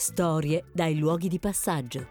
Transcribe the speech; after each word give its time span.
Storie 0.00 0.66
dai 0.72 0.96
luoghi 0.96 1.26
di 1.26 1.40
passaggio. 1.40 2.06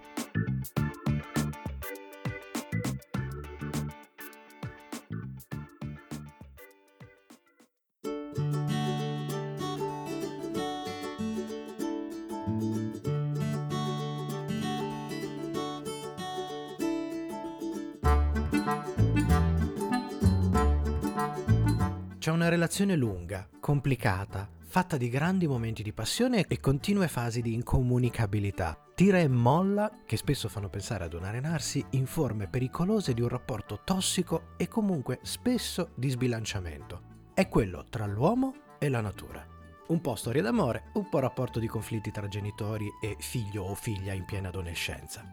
C'è 22.18 22.32
una 22.32 22.50
relazione 22.50 22.98
lunga, 22.98 23.48
complicata, 23.62 24.57
fatta 24.78 24.96
di 24.96 25.10
grandi 25.10 25.48
momenti 25.48 25.82
di 25.82 25.92
passione 25.92 26.46
e 26.48 26.60
continue 26.60 27.08
fasi 27.08 27.42
di 27.42 27.56
incomunicabilità. 27.56 28.80
Tira 28.94 29.18
e 29.18 29.28
molla 29.28 29.92
che 30.06 30.18
spesso 30.18 30.50
fanno 30.50 30.70
pensare 30.70 31.04
ad 31.04 31.14
un 31.14 31.24
arenarsi 31.24 31.84
in 31.94 32.06
forme 32.06 32.48
pericolose 32.48 33.16
di 33.16 33.22
un 33.22 33.28
rapporto 33.28 33.80
tossico 33.84 34.50
e 34.56 34.68
comunque 34.68 35.18
spesso 35.24 35.94
di 35.96 36.10
sbilanciamento. 36.10 37.02
È 37.34 37.48
quello 37.48 37.86
tra 37.90 38.06
l'uomo 38.06 38.54
e 38.78 38.90
la 38.90 39.02
natura. 39.02 39.44
Un 39.88 40.00
po' 40.00 40.14
storia 40.14 40.44
d'amore, 40.44 40.92
un 40.94 41.10
po' 41.10 41.18
rapporto 41.18 41.58
di 41.58 41.66
conflitti 41.66 42.12
tra 42.12 42.28
genitori 42.28 42.88
e 43.02 43.16
figlio 43.18 43.64
o 43.64 43.74
figlia 43.74 44.14
in 44.14 44.26
piena 44.26 44.50
adolescenza. 44.50 45.26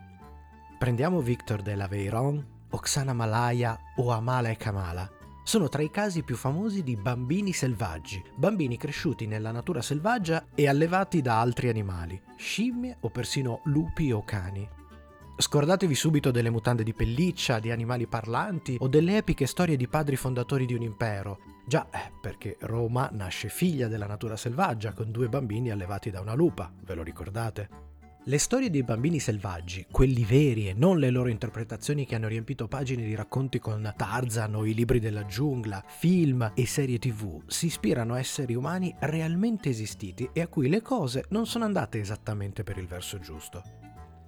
Prendiamo 0.79 1.21
Victor 1.21 1.61
de 1.61 1.75
la 1.75 1.87
Veyron, 1.87 2.47
Oksana 2.71 3.13
Malaya 3.13 3.79
o 3.97 4.11
Amala 4.11 4.49
e 4.49 4.57
Kamala, 4.57 5.07
sono 5.45 5.69
tra 5.69 5.83
i 5.83 5.91
casi 5.91 6.23
più 6.23 6.37
famosi 6.37 6.83
di 6.83 6.97
bambini 6.97 7.53
selvaggi, 7.53 8.21
bambini 8.35 8.77
cresciuti 8.77 9.27
nella 9.27 9.53
natura 9.53 9.83
selvaggia 9.83 10.47
e 10.55 10.67
allevati 10.67 11.21
da 11.21 11.39
altri 11.39 11.69
animali, 11.69 12.21
scimmie 12.37 12.97
o 13.01 13.11
persino 13.11 13.61
lupi 13.65 14.11
o 14.11 14.25
cani. 14.25 14.69
Scordatevi 15.37 15.95
subito 15.95 16.31
delle 16.31 16.49
mutande 16.49 16.83
di 16.83 16.95
pelliccia, 16.95 17.59
di 17.59 17.71
animali 17.71 18.07
parlanti 18.07 18.77
o 18.81 18.89
delle 18.89 19.19
epiche 19.19 19.47
storie 19.47 19.77
di 19.77 19.89
padri 19.89 20.17
fondatori 20.17 20.65
di 20.65 20.75
un 20.75 20.83
impero. 20.83 21.41
Già, 21.67 21.89
eh, 21.91 22.13
perché 22.21 22.57
Roma 22.61 23.11
nasce 23.13 23.49
figlia 23.49 23.89
della 23.89 24.07
natura 24.07 24.37
selvaggia 24.37 24.93
con 24.93 25.11
due 25.11 25.29
bambini 25.29 25.71
allevati 25.71 26.11
da 26.11 26.21
una 26.21 26.35
lupa, 26.35 26.73
ve 26.83 26.95
lo 26.95 27.03
ricordate? 27.03 27.94
Le 28.27 28.39
storie 28.39 28.71
dei 28.71 28.83
bambini 28.83 29.19
selvaggi, 29.19 29.85
quelli 29.91 30.25
veri 30.25 30.71
e 30.71 30.73
non 30.73 30.99
le 30.99 31.11
loro 31.11 31.29
interpretazioni 31.29 32.07
che 32.07 32.15
hanno 32.15 32.27
riempito 32.27 32.67
pagine 32.67 33.05
di 33.05 33.15
racconti 33.15 33.59
con 33.59 33.93
Tarzan 33.95 34.55
o 34.55 34.65
i 34.65 34.73
libri 34.73 34.99
della 34.99 35.27
giungla, 35.27 35.85
film 35.87 36.53
e 36.55 36.67
serie 36.67 36.99
tv, 36.99 37.43
si 37.47 37.67
ispirano 37.67 38.15
a 38.15 38.19
esseri 38.19 38.55
umani 38.55 38.95
realmente 39.01 39.69
esistiti 39.69 40.31
e 40.33 40.41
a 40.41 40.49
cui 40.49 40.71
le 40.71 40.81
cose 40.81 41.27
non 41.29 41.45
sono 41.47 41.67
andate 41.67 42.01
esattamente 42.01 42.63
per 42.63 42.79
il 42.79 42.87
verso 42.87 43.19
giusto. 43.19 43.63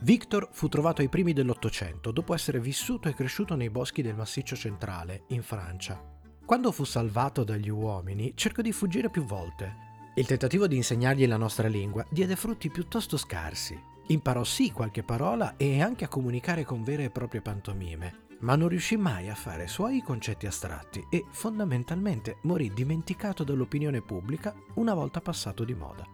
Victor 0.01 0.47
fu 0.53 0.69
trovato 0.69 1.01
ai 1.01 1.09
primi 1.09 1.33
dell'Ottocento 1.33 2.11
dopo 2.11 2.35
essere 2.35 2.61
vissuto 2.61 3.09
e 3.09 3.15
cresciuto 3.15 3.55
nei 3.55 3.71
boschi 3.71 4.03
del 4.03 4.15
Massiccio 4.15 4.57
Centrale, 4.57 5.23
in 5.29 5.43
Francia. 5.43 5.99
Quando 6.45 6.71
fu 6.71 6.85
salvato 6.85 7.45
dagli 7.45 7.71
uomini, 7.71 8.33
cercò 8.37 8.61
di 8.61 8.73
fuggire 8.73 9.09
più 9.09 9.25
volte, 9.25 9.86
il 10.19 10.25
tentativo 10.25 10.67
di 10.67 10.77
insegnargli 10.77 11.27
la 11.27 11.37
nostra 11.37 11.69
lingua 11.69 12.05
diede 12.09 12.37
frutti 12.37 12.71
piuttosto 12.71 13.19
scarsi. 13.19 13.79
Imparò 14.07 14.45
sì 14.45 14.71
qualche 14.71 15.03
parola 15.03 15.57
e 15.59 15.83
anche 15.83 16.07
a 16.07 16.09
comunicare 16.09 16.65
con 16.65 16.83
vere 16.83 17.05
e 17.05 17.11
proprie 17.11 17.43
pantomime, 17.43 18.25
ma 18.39 18.57
non 18.57 18.69
riuscì 18.69 18.97
mai 18.97 19.29
a 19.29 19.35
fare 19.35 19.67
suoi 19.67 20.01
concetti 20.03 20.47
astratti 20.47 21.05
e 21.11 21.27
fondamentalmente 21.31 22.39
morì 22.43 22.73
dimenticato 22.73 23.45
dall'opinione 23.45 24.01
pubblica 24.01 24.55
una 24.77 24.95
volta 24.95 25.21
passato 25.21 25.65
di 25.65 25.75
moda. 25.75 26.07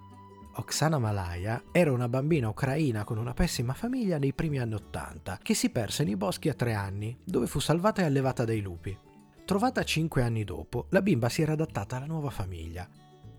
Oksana 0.54 0.98
Malaya 0.98 1.62
era 1.70 1.92
una 1.92 2.08
bambina 2.08 2.48
ucraina 2.48 3.04
con 3.04 3.18
una 3.18 3.34
pessima 3.34 3.72
famiglia 3.72 4.18
nei 4.18 4.32
primi 4.32 4.58
anni 4.58 4.74
Ottanta 4.74 5.38
che 5.40 5.54
si 5.54 5.70
perse 5.70 6.02
nei 6.02 6.16
boschi 6.16 6.48
a 6.48 6.54
tre 6.54 6.74
anni, 6.74 7.16
dove 7.22 7.46
fu 7.46 7.60
salvata 7.60 8.02
e 8.02 8.06
allevata 8.06 8.44
dai 8.44 8.60
lupi. 8.62 8.98
Trovata 9.44 9.84
cinque 9.84 10.22
anni 10.22 10.42
dopo, 10.42 10.86
la 10.88 11.02
bimba 11.02 11.28
si 11.28 11.42
era 11.42 11.52
adattata 11.52 11.96
alla 11.96 12.06
nuova 12.06 12.30
famiglia 12.30 12.88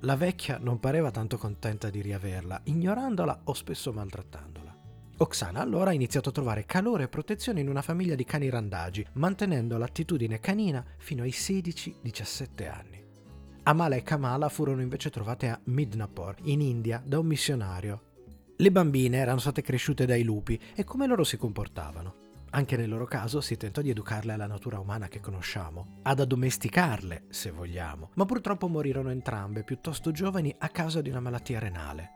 la 0.03 0.15
vecchia 0.15 0.57
non 0.61 0.79
pareva 0.79 1.11
tanto 1.11 1.37
contenta 1.37 1.89
di 1.89 2.01
riaverla, 2.01 2.61
ignorandola 2.65 3.41
o 3.45 3.53
spesso 3.53 3.93
maltrattandola. 3.93 4.75
Oksana 5.17 5.61
allora 5.61 5.91
ha 5.91 5.93
iniziato 5.93 6.29
a 6.29 6.31
trovare 6.33 6.65
calore 6.65 7.03
e 7.03 7.07
protezione 7.07 7.61
in 7.61 7.69
una 7.69 7.81
famiglia 7.81 8.15
di 8.15 8.25
cani 8.25 8.49
randagi, 8.49 9.05
mantenendo 9.13 9.77
l'attitudine 9.77 10.39
canina 10.39 10.83
fino 10.97 11.23
ai 11.23 11.29
16-17 11.29 12.69
anni. 12.69 13.01
Amala 13.63 13.95
e 13.95 14.03
Kamala 14.03 14.49
furono 14.49 14.81
invece 14.81 15.09
trovate 15.09 15.47
a 15.47 15.59
Midnapore, 15.65 16.39
in 16.43 16.59
India, 16.59 17.01
da 17.05 17.19
un 17.19 17.25
missionario. 17.25 18.01
Le 18.57 18.71
bambine 18.71 19.17
erano 19.17 19.39
state 19.39 19.61
cresciute 19.61 20.05
dai 20.05 20.23
lupi 20.23 20.59
e 20.75 20.83
come 20.83 21.07
loro 21.07 21.23
si 21.23 21.37
comportavano. 21.37 22.22
Anche 22.55 22.77
nel 22.77 22.89
loro 22.89 23.05
caso 23.05 23.41
si 23.41 23.57
tentò 23.57 23.81
di 23.81 23.89
educarle 23.89 24.31
alla 24.31 24.45
natura 24.45 24.79
umana 24.79 25.07
che 25.07 25.19
conosciamo, 25.19 25.99
ad 26.03 26.19
addomesticarle, 26.19 27.25
se 27.29 27.49
vogliamo, 27.49 28.11
ma 28.13 28.25
purtroppo 28.25 28.67
morirono 28.67 29.09
entrambe 29.09 29.63
piuttosto 29.63 30.11
giovani 30.11 30.53
a 30.59 30.69
causa 30.69 31.01
di 31.01 31.09
una 31.09 31.19
malattia 31.19 31.57
renale. 31.57 32.09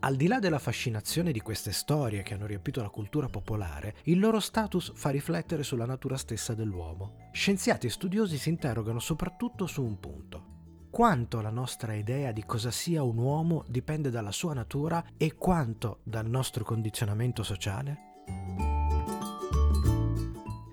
Al 0.00 0.16
di 0.16 0.26
là 0.26 0.40
della 0.40 0.58
fascinazione 0.58 1.32
di 1.32 1.40
queste 1.40 1.72
storie 1.72 2.22
che 2.22 2.34
hanno 2.34 2.44
riempito 2.44 2.82
la 2.82 2.90
cultura 2.90 3.28
popolare, 3.28 3.94
il 4.04 4.18
loro 4.18 4.40
status 4.40 4.92
fa 4.94 5.08
riflettere 5.08 5.62
sulla 5.62 5.86
natura 5.86 6.18
stessa 6.18 6.52
dell'uomo. 6.52 7.30
Scienziati 7.32 7.86
e 7.86 7.90
studiosi 7.90 8.36
si 8.36 8.50
interrogano 8.50 8.98
soprattutto 8.98 9.66
su 9.66 9.82
un 9.82 9.98
punto. 9.98 10.50
Quanto 10.90 11.40
la 11.40 11.50
nostra 11.50 11.94
idea 11.94 12.30
di 12.32 12.44
cosa 12.44 12.70
sia 12.70 13.02
un 13.02 13.16
uomo 13.16 13.64
dipende 13.68 14.10
dalla 14.10 14.32
sua 14.32 14.52
natura 14.52 15.02
e 15.16 15.34
quanto 15.36 16.00
dal 16.02 16.28
nostro 16.28 16.62
condizionamento 16.62 17.42
sociale? 17.42 18.81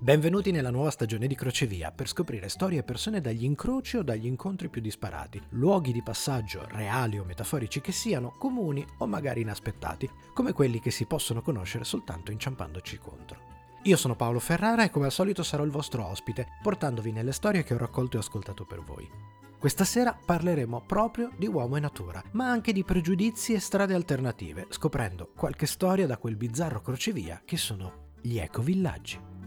Benvenuti 0.02 0.52
nella 0.52 0.72
nuova 0.72 0.92
stagione 0.92 1.28
di 1.28 1.36
Crocevia 1.36 1.92
per 1.92 2.08
scoprire 2.08 2.48
storie 2.48 2.80
e 2.80 2.84
persone 2.84 3.20
dagli 3.20 3.44
incroci 3.44 3.98
o 3.98 4.02
dagli 4.02 4.28
incontri 4.28 4.70
più 4.70 4.80
disparati, 4.80 5.42
luoghi 5.50 5.92
di 5.92 6.02
passaggio, 6.02 6.66
reali 6.70 7.20
o 7.20 7.26
metaforici 7.26 7.82
che 7.82 7.92
siano, 7.92 8.34
comuni 8.38 8.86
o 9.00 9.06
magari 9.06 9.42
inaspettati, 9.42 10.10
come 10.34 10.54
quelli 10.54 10.80
che 10.80 10.90
si 10.90 11.06
possono 11.06 11.42
conoscere 11.42 11.84
soltanto 11.84 12.32
inciampandoci 12.32 12.98
contro. 12.98 13.40
Io 13.84 13.98
sono 13.98 14.16
Paolo 14.16 14.40
Ferrara 14.40 14.86
e 14.86 14.90
come 14.90 15.08
al 15.08 15.12
solito 15.12 15.44
sarò 15.44 15.66
il 15.66 15.70
vostro 15.70 16.06
ospite, 16.08 16.48
portandovi 16.64 17.12
nelle 17.12 17.34
storie 17.34 17.66
che 17.66 17.74
ho 17.74 17.78
raccolto 17.78 18.16
e 18.16 18.22
ascoltato 18.22 18.64
per 18.64 18.82
voi. 18.82 19.06
Questa 19.60 19.84
sera 19.84 20.18
parleremo 20.18 20.82
proprio 20.88 21.30
di 21.38 21.48
uomo 21.48 21.76
e 21.76 21.82
natura, 21.82 22.24
ma 22.32 22.50
anche 22.50 22.72
di 22.72 22.86
pregiudizi 22.86 23.52
e 23.52 23.60
strade 23.60 23.96
alternative, 23.96 24.68
scoprendo 24.70 25.34
qualche 25.36 25.66
storia 25.66 26.08
da 26.08 26.18
quel 26.18 26.38
bizzarro 26.38 26.82
crocevia 26.82 27.42
che 27.44 27.58
sono 27.58 28.14
gli 28.22 28.38
ecovillaggi. 28.38 29.39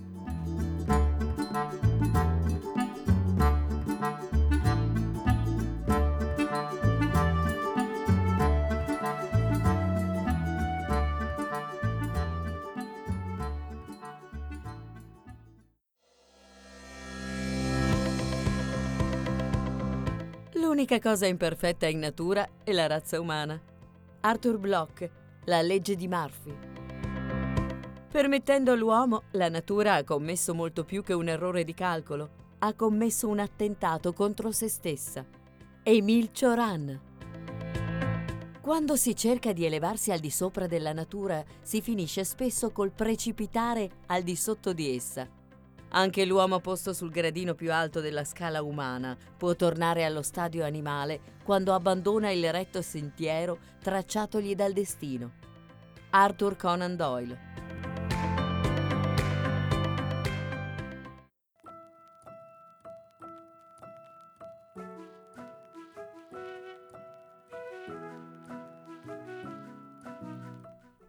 L'unica 20.72 20.98
cosa 20.98 21.26
imperfetta 21.26 21.86
in 21.86 21.98
natura 22.00 22.48
è 22.64 22.72
la 22.72 22.86
razza 22.86 23.20
umana. 23.20 23.60
Arthur 24.20 24.58
Bloch, 24.58 25.08
La 25.44 25.62
legge 25.62 25.94
di 25.94 26.08
Murphy. 26.08 26.71
Permettendo 28.12 28.72
all'uomo, 28.72 29.22
la 29.30 29.48
natura 29.48 29.94
ha 29.94 30.04
commesso 30.04 30.52
molto 30.52 30.84
più 30.84 31.02
che 31.02 31.14
un 31.14 31.28
errore 31.28 31.64
di 31.64 31.72
calcolo. 31.72 32.28
Ha 32.58 32.74
commesso 32.74 33.26
un 33.26 33.38
attentato 33.38 34.12
contro 34.12 34.52
se 34.52 34.68
stessa. 34.68 35.24
Emile 35.82 36.28
Cioran. 36.30 37.00
Quando 38.60 38.96
si 38.96 39.16
cerca 39.16 39.54
di 39.54 39.64
elevarsi 39.64 40.12
al 40.12 40.18
di 40.18 40.28
sopra 40.28 40.66
della 40.66 40.92
natura, 40.92 41.42
si 41.62 41.80
finisce 41.80 42.22
spesso 42.24 42.70
col 42.70 42.92
precipitare 42.92 43.88
al 44.08 44.22
di 44.22 44.36
sotto 44.36 44.74
di 44.74 44.94
essa. 44.94 45.26
Anche 45.94 46.26
l'uomo 46.26 46.60
posto 46.60 46.92
sul 46.92 47.10
gradino 47.10 47.54
più 47.54 47.72
alto 47.72 48.00
della 48.00 48.24
scala 48.24 48.62
umana 48.62 49.16
può 49.38 49.56
tornare 49.56 50.04
allo 50.04 50.22
stadio 50.22 50.66
animale 50.66 51.38
quando 51.42 51.72
abbandona 51.72 52.30
il 52.30 52.52
retto 52.52 52.82
sentiero 52.82 53.58
tracciatogli 53.80 54.54
dal 54.54 54.74
destino. 54.74 55.32
Arthur 56.10 56.56
Conan 56.56 56.94
Doyle. 56.94 57.52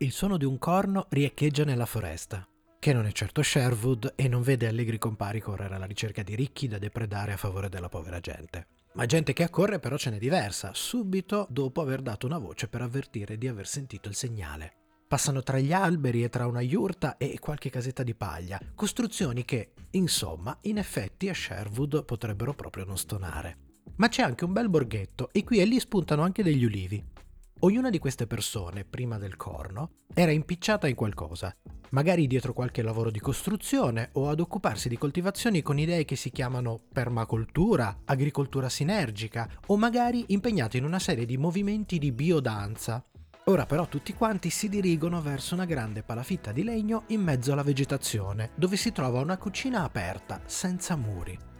Il 0.03 0.11
suono 0.11 0.35
di 0.35 0.44
un 0.44 0.59
corno 0.59 1.05
riecheggia 1.11 1.63
nella 1.63 1.85
foresta, 1.85 2.45
che 2.77 2.91
non 2.91 3.05
è 3.05 3.13
certo 3.13 3.41
Sherwood 3.41 4.15
e 4.17 4.27
non 4.27 4.41
vede 4.41 4.67
allegri 4.67 4.97
compari 4.97 5.39
correre 5.39 5.75
alla 5.75 5.85
ricerca 5.85 6.23
di 6.23 6.35
ricchi 6.35 6.67
da 6.67 6.77
depredare 6.77 7.31
a 7.31 7.38
favore 7.38 7.69
della 7.69 7.88
povera 7.88 8.19
gente. 8.19 8.67
Ma 8.95 9.05
gente 9.05 9.31
che 9.31 9.44
accorre 9.44 9.79
però 9.79 9.95
ce 9.95 10.09
n'è 10.09 10.17
diversa, 10.17 10.71
subito 10.73 11.47
dopo 11.50 11.79
aver 11.79 12.01
dato 12.01 12.25
una 12.25 12.38
voce 12.38 12.67
per 12.67 12.81
avvertire 12.81 13.38
di 13.38 13.47
aver 13.47 13.65
sentito 13.65 14.09
il 14.09 14.15
segnale. 14.15 14.73
Passano 15.07 15.41
tra 15.41 15.57
gli 15.57 15.71
alberi 15.71 16.21
e 16.21 16.27
tra 16.27 16.47
una 16.47 16.59
yurta 16.59 17.15
e 17.15 17.39
qualche 17.39 17.69
casetta 17.69 18.03
di 18.03 18.13
paglia, 18.13 18.59
costruzioni 18.75 19.45
che, 19.45 19.71
insomma, 19.91 20.57
in 20.63 20.79
effetti 20.79 21.29
a 21.29 21.33
Sherwood 21.33 22.03
potrebbero 22.03 22.53
proprio 22.53 22.83
non 22.83 22.97
stonare. 22.97 23.57
Ma 23.95 24.09
c'è 24.09 24.21
anche 24.21 24.44
un 24.44 24.51
bel 24.51 24.67
borghetto 24.67 25.29
e 25.31 25.45
qui 25.45 25.61
e 25.61 25.65
lì 25.65 25.79
spuntano 25.79 26.23
anche 26.23 26.44
degli 26.44 26.65
ulivi. 26.65 27.11
Ognuna 27.63 27.89
di 27.89 27.98
queste 27.98 28.27
persone, 28.27 28.83
prima 28.83 29.18
del 29.18 29.38
corno, 29.38 29.92
era 30.13 30.31
impicciata 30.31 30.89
in 30.89 30.95
qualcosa, 30.95 31.56
magari 31.92 32.27
dietro 32.27 32.51
qualche 32.51 32.81
lavoro 32.81 33.10
di 33.10 33.21
costruzione 33.21 34.10
o 34.13 34.27
ad 34.27 34.42
occuparsi 34.42 34.89
di 34.89 34.98
coltivazioni 34.98 35.62
con 35.62 35.80
idee 35.80 36.04
che 36.04 36.18
si 36.18 36.30
chiamano 36.30 36.81
permacultura, 36.92 38.01
agricoltura 38.04 38.68
sinergica 38.68 39.50
o 39.68 39.77
magari 39.77 40.25
impegnate 40.27 40.75
in 40.75 40.83
una 40.83 41.00
serie 41.00 41.25
di 41.25 41.38
movimenti 41.38 42.00
di 42.00 42.12
biodanza. 42.12 43.01
Ora 43.45 43.65
però 43.65 43.88
tutti 43.88 44.13
quanti 44.13 44.50
si 44.50 44.68
dirigono 44.68 45.21
verso 45.21 45.54
una 45.54 45.63
grande 45.63 46.04
palafitta 46.04 46.51
di 46.51 46.65
legno 46.65 47.04
in 47.07 47.21
mezzo 47.21 47.54
alla 47.54 47.63
vegetazione, 47.63 48.50
dove 48.56 48.75
si 48.75 48.92
trova 48.92 49.21
una 49.21 49.38
cucina 49.38 49.83
aperta, 49.86 50.42
senza 50.48 50.98
muri. 50.98 51.51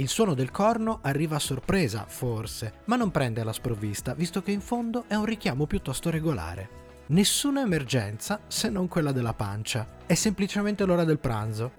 Il 0.00 0.08
suono 0.08 0.32
del 0.32 0.50
corno 0.50 1.00
arriva 1.02 1.36
a 1.36 1.40
sorpresa, 1.40 2.06
forse, 2.08 2.80
ma 2.86 2.96
non 2.96 3.10
prende 3.10 3.42
alla 3.42 3.52
sprovvista, 3.52 4.14
visto 4.14 4.40
che 4.40 4.50
in 4.50 4.62
fondo 4.62 5.04
è 5.06 5.14
un 5.14 5.26
richiamo 5.26 5.66
piuttosto 5.66 6.08
regolare. 6.08 7.04
Nessuna 7.08 7.60
emergenza 7.60 8.40
se 8.46 8.70
non 8.70 8.88
quella 8.88 9.12
della 9.12 9.34
pancia, 9.34 9.98
è 10.06 10.14
semplicemente 10.14 10.86
l'ora 10.86 11.04
del 11.04 11.18
pranzo. 11.18 11.72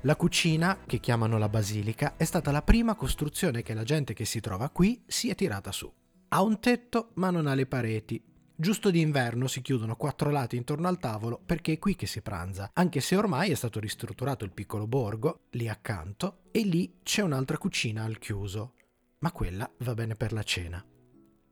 La 0.00 0.16
cucina, 0.16 0.78
che 0.84 0.98
chiamano 0.98 1.38
la 1.38 1.48
basilica, 1.48 2.14
è 2.16 2.24
stata 2.24 2.50
la 2.50 2.62
prima 2.62 2.96
costruzione 2.96 3.62
che 3.62 3.72
la 3.72 3.84
gente 3.84 4.14
che 4.14 4.24
si 4.24 4.40
trova 4.40 4.68
qui 4.70 5.04
si 5.06 5.30
è 5.30 5.36
tirata 5.36 5.70
su. 5.70 5.88
Ha 6.30 6.42
un 6.42 6.58
tetto 6.58 7.10
ma 7.14 7.30
non 7.30 7.46
ha 7.46 7.54
le 7.54 7.66
pareti, 7.66 8.20
Giusto 8.56 8.92
d'inverno 8.92 9.48
si 9.48 9.60
chiudono 9.62 9.96
quattro 9.96 10.30
lati 10.30 10.54
intorno 10.54 10.86
al 10.86 11.00
tavolo 11.00 11.40
perché 11.44 11.72
è 11.72 11.78
qui 11.80 11.96
che 11.96 12.06
si 12.06 12.20
pranza, 12.20 12.70
anche 12.74 13.00
se 13.00 13.16
ormai 13.16 13.50
è 13.50 13.54
stato 13.54 13.80
ristrutturato 13.80 14.44
il 14.44 14.52
piccolo 14.52 14.86
borgo, 14.86 15.40
lì 15.50 15.68
accanto, 15.68 16.42
e 16.52 16.60
lì 16.60 16.98
c'è 17.02 17.22
un'altra 17.22 17.58
cucina 17.58 18.04
al 18.04 18.18
chiuso. 18.18 18.74
Ma 19.18 19.32
quella 19.32 19.68
va 19.78 19.94
bene 19.94 20.14
per 20.14 20.32
la 20.32 20.44
cena. 20.44 20.84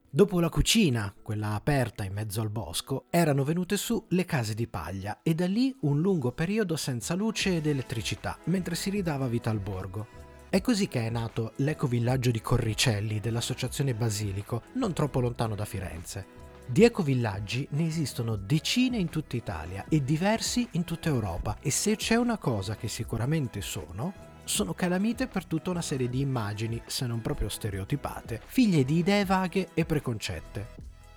Dopo 0.09 0.39
la 0.39 0.49
cucina, 0.49 1.13
quella 1.21 1.55
aperta 1.55 2.05
in 2.05 2.13
mezzo 2.13 2.41
al 2.41 2.51
bosco, 2.51 3.07
erano 3.11 3.43
venute 3.43 3.77
su 3.77 4.05
le 4.11 4.25
case 4.25 4.55
di 4.55 4.69
paglia 4.69 5.23
e 5.25 5.35
da 5.35 5.47
lì 5.47 5.75
un 5.81 6.01
lungo 6.01 6.31
periodo 6.31 6.77
senza 6.77 7.15
luce 7.15 7.57
ed 7.57 7.67
elettricità, 7.67 8.39
mentre 8.45 8.77
si 8.77 8.91
ridava 8.91 9.27
vita 9.27 9.51
al 9.51 9.59
borgo. 9.59 10.07
È 10.49 10.61
così 10.61 10.87
che 10.87 11.05
è 11.05 11.11
nato 11.11 11.55
l'ecovillaggio 11.57 12.31
di 12.31 12.41
Corricelli 12.41 13.19
dell'Associazione 13.19 13.95
Basilico, 13.95 14.63
non 14.75 14.93
troppo 14.93 15.19
lontano 15.19 15.57
da 15.57 15.65
Firenze. 15.65 16.42
Di 16.67 16.85
ecovillaggi 16.85 17.67
ne 17.73 17.87
esistono 17.87 18.37
decine 18.37 18.97
in 18.97 19.11
tutta 19.11 19.37
Italia 19.37 19.85
e 19.89 20.03
diversi 20.03 20.67
in 20.73 20.85
tutta 20.85 21.09
Europa 21.09 21.59
e 21.61 21.71
se 21.71 21.97
c'è 21.97 22.15
una 22.15 22.39
cosa 22.39 22.77
che 22.77 22.89
sicuramente 22.89 23.61
sono, 23.61 24.31
sono 24.45 24.73
calamite 24.73 25.27
per 25.27 25.45
tutta 25.45 25.71
una 25.71 25.83
serie 25.83 26.09
di 26.09 26.21
immagini, 26.21 26.81
se 26.87 27.07
non 27.07 27.21
proprio 27.21 27.49
stereotipate, 27.49 28.41
figlie 28.47 28.85
di 28.85 28.99
idee 28.99 29.25
vaghe 29.25 29.69
e 29.75 29.85
preconcette. 29.85 30.69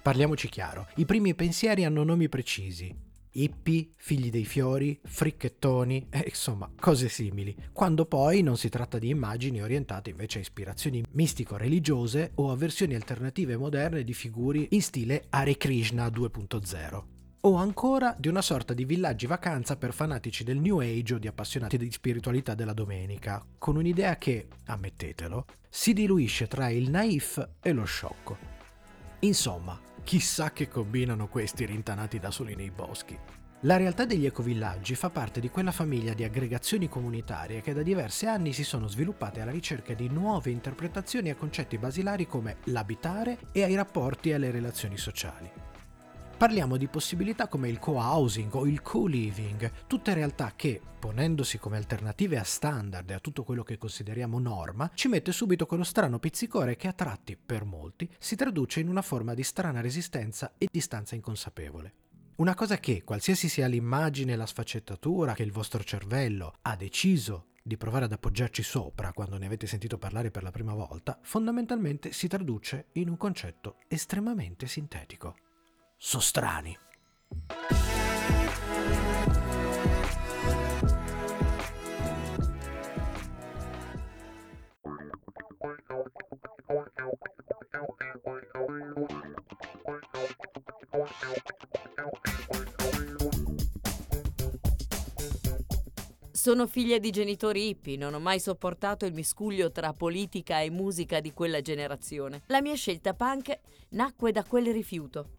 Parliamoci 0.02 0.50
chiaro, 0.50 0.88
i 0.96 1.06
primi 1.06 1.34
pensieri 1.34 1.86
hanno 1.86 2.04
nomi 2.04 2.28
precisi, 2.28 2.94
hippie, 3.36 3.90
figli 3.96 4.30
dei 4.30 4.46
fiori, 4.46 5.00
fricchettoni 5.04 6.08
e 6.10 6.26
insomma 6.28 6.70
cose 6.80 7.10
simili, 7.10 7.56
quando 7.72 8.06
poi 8.06 8.42
non 8.42 8.58
si 8.58 8.70
tratta 8.70 9.00
di 9.00 9.10
immagini 9.10 9.62
orientate 9.62 10.10
invece 10.10 10.40
a 10.40 10.42
ispirazioni 10.42 11.04
mistico-religiose 11.12 12.32
o 12.36 12.52
a 12.52 12.56
versioni 12.56 12.96
alternative 12.96 13.58
moderne 13.58 14.04
di 14.04 14.14
figure 14.14 14.66
in 14.70 14.82
stile 14.82 15.26
Hare 15.30 15.58
Krishna 15.58 16.08
2.0 16.08 17.14
o 17.46 17.56
ancora 17.56 18.16
di 18.18 18.28
una 18.28 18.42
sorta 18.42 18.74
di 18.74 18.86
villaggi 18.86 19.28
vacanza 19.28 19.76
per 19.78 19.94
fanatici 19.94 20.44
del 20.44 20.58
New 20.58 20.80
Age 20.80 21.14
o 21.14 21.18
di 21.20 21.28
appassionati 21.28 21.78
di 21.78 21.92
spiritualità 21.92 22.56
della 22.56 22.74
domenica, 22.74 23.46
con 23.60 23.76
un'idea 23.76 24.18
che, 24.18 24.48
ammettetelo, 24.66 25.46
si 25.70 25.94
diluisce 25.94 26.48
tra 26.48 26.70
il 26.70 26.90
naif 26.90 27.50
e 27.62 27.72
lo 27.72 27.84
sciocco. 27.84 28.38
Insomma, 29.20 29.80
Chissà 30.06 30.52
che 30.52 30.68
combinano 30.68 31.28
questi 31.28 31.66
rintanati 31.66 32.20
da 32.20 32.30
soli 32.30 32.54
nei 32.54 32.70
boschi. 32.70 33.18
La 33.62 33.76
realtà 33.76 34.06
degli 34.06 34.28
ecovillaggi 34.28 34.94
fa 34.94 35.10
parte 35.10 35.40
di 35.40 35.50
quella 35.50 35.72
famiglia 35.72 36.14
di 36.14 36.24
aggregazioni 36.24 36.88
comunitarie 36.88 37.62
che 37.62 37.74
da 37.74 37.82
diversi 37.82 38.28
anni 38.28 38.54
si 38.54 38.64
sono 38.64 38.88
sviluppate 38.88 39.42
alla 39.42 39.50
ricerca 39.50 39.96
di 39.96 40.08
nuove 40.08 40.52
interpretazioni 40.52 41.32
a 41.32 41.36
concetti 41.36 41.80
basilari 41.80 42.28
come 42.28 42.58
l'abitare 42.66 43.40
e 43.52 43.64
ai 43.64 43.74
rapporti 43.74 44.30
e 44.30 44.36
alle 44.36 44.52
relazioni 44.52 44.96
sociali. 44.96 45.50
Parliamo 46.38 46.76
di 46.76 46.88
possibilità 46.88 47.48
come 47.48 47.70
il 47.70 47.80
co-housing 47.80 48.54
o 48.56 48.68
il 48.68 48.82
co-living, 48.82 49.72
tutte 49.88 50.14
realtà 50.14 50.52
che, 50.54 50.82
ponendosi 51.00 51.58
come 51.58 51.78
alternative 51.78 52.38
a 52.38 52.44
standard 52.44 53.10
e 53.10 53.14
a 53.14 53.20
tutto 53.20 53.44
quello 53.46 53.64
che 53.64 53.78
consideriamo 53.78 54.38
norma, 54.38 54.92
ci 54.94 55.08
mette 55.08 55.32
subito 55.32 55.66
quello 55.66 55.86
strano 55.86 56.20
pizzicore 56.20 56.76
che 56.76 56.90
a 56.90 56.94
tratti, 56.94 57.38
per 57.38 57.64
molti, 57.64 58.10
si 58.20 58.36
traduce 58.36 58.82
in 58.82 58.90
una 58.90 59.02
forma 59.02 59.34
di 59.34 59.44
strana 59.44 59.80
resistenza 59.80 60.56
e 60.58 60.68
distanza 60.70 61.16
inconsapevole. 61.16 61.94
Una 62.36 62.54
cosa 62.54 62.80
che, 62.80 63.06
qualsiasi 63.06 63.48
sia 63.48 63.68
l'immagine 63.68 64.34
e 64.34 64.36
la 64.36 64.46
sfaccettatura 64.46 65.34
che 65.34 65.44
il 65.44 65.54
vostro 65.54 65.86
cervello 65.86 66.56
ha 66.64 66.76
deciso 66.76 67.52
di 67.64 67.78
provare 67.78 68.06
ad 68.06 68.12
appoggiarci 68.12 68.62
sopra 68.62 69.14
quando 69.14 69.38
ne 69.38 69.46
avete 69.46 69.68
sentito 69.68 69.98
parlare 69.98 70.32
per 70.32 70.44
la 70.44 70.52
prima 70.52 70.74
volta, 70.74 71.18
fondamentalmente 71.22 72.12
si 72.12 72.28
traduce 72.28 72.88
in 72.94 73.08
un 73.08 73.16
concetto 73.16 73.78
estremamente 73.88 74.68
sintetico 74.68 75.38
sono 75.98 76.22
strani. 76.22 76.78
Sono 96.32 96.68
figlia 96.68 97.00
di 97.00 97.10
genitori 97.10 97.70
hippie, 97.70 97.98
non 97.98 98.14
ho 98.14 98.20
mai 98.20 98.40
sopportato 98.40 99.08
il 99.08 99.14
miscuglio 99.14 99.72
tra 99.72 99.94
politica 99.94 100.62
e 100.62 100.70
musica 100.70 101.20
di 101.20 101.34
quella 101.34 101.60
generazione. 101.62 102.44
La 102.48 102.62
mia 102.62 102.76
scelta 102.76 103.16
punk 103.16 103.60
nacque 103.90 104.32
da 104.32 104.44
quel 104.44 104.72
rifiuto. 104.72 105.35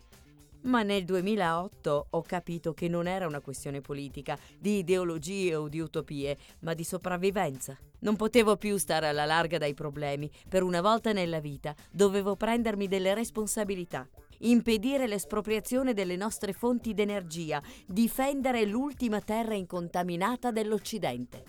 Ma 0.66 0.82
nel 0.82 1.04
2008 1.04 2.06
ho 2.10 2.22
capito 2.22 2.74
che 2.74 2.88
non 2.88 3.06
era 3.06 3.26
una 3.26 3.40
questione 3.40 3.80
politica, 3.80 4.36
di 4.58 4.78
ideologie 4.78 5.54
o 5.54 5.68
di 5.68 5.78
utopie, 5.78 6.36
ma 6.60 6.74
di 6.74 6.82
sopravvivenza. 6.82 7.78
Non 8.00 8.16
potevo 8.16 8.56
più 8.56 8.76
stare 8.76 9.08
alla 9.08 9.24
larga 9.24 9.58
dai 9.58 9.74
problemi. 9.74 10.30
Per 10.48 10.62
una 10.62 10.80
volta 10.80 11.12
nella 11.12 11.40
vita 11.40 11.74
dovevo 11.90 12.34
prendermi 12.34 12.88
delle 12.88 13.14
responsabilità. 13.14 14.08
Impedire 14.40 15.06
l'espropriazione 15.06 15.94
delle 15.94 16.16
nostre 16.16 16.52
fonti 16.52 16.94
d'energia, 16.94 17.62
difendere 17.86 18.64
l'ultima 18.64 19.20
terra 19.20 19.54
incontaminata 19.54 20.50
dell'Occidente. 20.50 21.44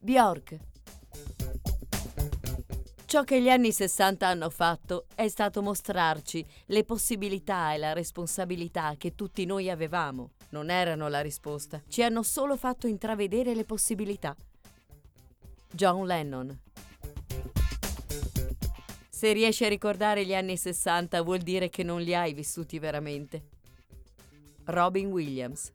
Bjork 0.00 0.56
Ciò 3.08 3.24
che 3.24 3.40
gli 3.40 3.48
anni 3.48 3.72
60 3.72 4.26
hanno 4.26 4.50
fatto 4.50 5.06
è 5.14 5.28
stato 5.28 5.62
mostrarci 5.62 6.44
le 6.66 6.84
possibilità 6.84 7.72
e 7.72 7.78
la 7.78 7.94
responsabilità 7.94 8.96
che 8.98 9.14
tutti 9.14 9.46
noi 9.46 9.70
avevamo. 9.70 10.32
Non 10.50 10.68
erano 10.68 11.08
la 11.08 11.22
risposta, 11.22 11.82
ci 11.88 12.02
hanno 12.02 12.22
solo 12.22 12.54
fatto 12.58 12.86
intravedere 12.86 13.54
le 13.54 13.64
possibilità. 13.64 14.36
John 15.70 16.04
Lennon 16.04 16.54
Se 19.08 19.32
riesci 19.32 19.64
a 19.64 19.68
ricordare 19.68 20.26
gli 20.26 20.34
anni 20.34 20.58
60 20.58 21.22
vuol 21.22 21.38
dire 21.38 21.70
che 21.70 21.82
non 21.82 22.02
li 22.02 22.14
hai 22.14 22.34
vissuti 22.34 22.78
veramente. 22.78 23.42
Robin 24.64 25.06
Williams 25.06 25.72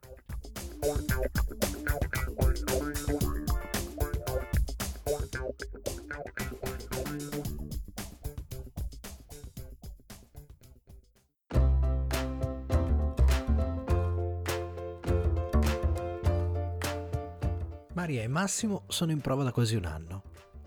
Maria 18.03 18.24
e 18.24 18.27
Massimo 18.27 18.83
sono 18.88 19.12
in 19.12 19.22
prova 19.22 19.43
da 19.43 19.53
quasi 19.53 19.77
un 19.77 19.86
anno. 19.86 20.24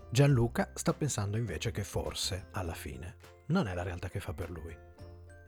Gianluca 0.09 0.71
sta 0.73 0.91
pensando 0.91 1.37
invece 1.37 1.69
che 1.69 1.83
forse, 1.83 2.47
alla 2.53 2.73
fine, 2.73 3.17
non 3.49 3.67
è 3.67 3.75
la 3.75 3.83
realtà 3.83 4.09
che 4.09 4.19
fa 4.19 4.33
per 4.33 4.49
lui. 4.49 4.75